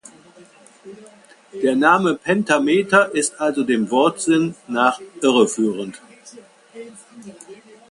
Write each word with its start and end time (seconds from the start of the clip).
Der 1.61 1.75
Name 1.75 2.15
„Pentameter“ 2.15 3.13
ist 3.13 3.39
also 3.39 3.61
dem 3.63 3.91
Wortsinn 3.91 4.55
nach 4.67 4.99
irreführend. 5.21 6.01